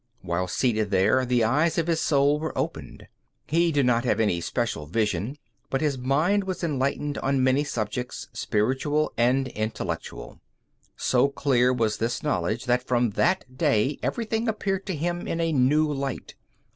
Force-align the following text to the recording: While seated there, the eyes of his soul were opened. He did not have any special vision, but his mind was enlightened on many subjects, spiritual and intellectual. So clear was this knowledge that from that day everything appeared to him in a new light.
While 0.23 0.47
seated 0.47 0.89
there, 0.89 1.27
the 1.27 1.43
eyes 1.43 1.77
of 1.77 1.85
his 1.85 2.01
soul 2.01 2.39
were 2.39 2.57
opened. 2.57 3.07
He 3.45 3.71
did 3.71 3.85
not 3.85 4.03
have 4.03 4.19
any 4.19 4.41
special 4.41 4.87
vision, 4.87 5.37
but 5.69 5.79
his 5.79 5.95
mind 5.95 6.45
was 6.45 6.63
enlightened 6.63 7.19
on 7.19 7.43
many 7.43 7.63
subjects, 7.63 8.27
spiritual 8.33 9.13
and 9.15 9.47
intellectual. 9.49 10.39
So 10.97 11.27
clear 11.29 11.71
was 11.71 11.97
this 11.99 12.23
knowledge 12.23 12.65
that 12.65 12.81
from 12.87 13.11
that 13.11 13.45
day 13.59 13.99
everything 14.01 14.47
appeared 14.47 14.87
to 14.87 14.95
him 14.95 15.27
in 15.27 15.39
a 15.39 15.51
new 15.51 15.93
light. 15.93 16.33